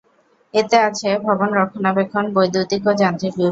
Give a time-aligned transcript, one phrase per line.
[0.53, 3.49] এতে আছে: ভবন রক্ষণাবেক্ষণ, বৈদ্যুতিক ও যান্ত্রিক বিভাগ।